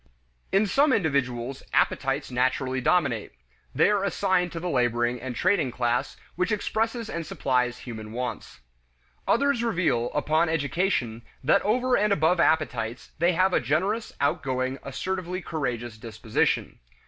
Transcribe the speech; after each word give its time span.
In 0.51 0.65
some 0.65 0.91
individuals, 0.93 1.61
appetites 1.73 2.31
naturally 2.31 2.81
dominate; 2.81 3.33
they 3.75 3.91
are 3.91 4.03
assigned 4.03 4.51
to 4.53 4.59
the 4.59 4.67
laboring 4.67 5.21
and 5.21 5.35
trading 5.35 5.69
class, 5.69 6.17
which 6.35 6.51
expresses 6.51 7.07
and 7.07 7.23
supplies 7.23 7.77
human 7.77 8.11
wants. 8.11 8.61
Others 9.27 9.61
reveal, 9.63 10.09
upon 10.15 10.49
education, 10.49 11.21
that 11.43 11.61
over 11.61 11.95
and 11.95 12.11
above 12.11 12.39
appetites, 12.39 13.11
they 13.19 13.33
have 13.33 13.53
a 13.53 13.59
generous, 13.59 14.11
outgoing, 14.19 14.79
assertively 14.81 15.39
courageous 15.39 15.99
disposition. 15.99 16.79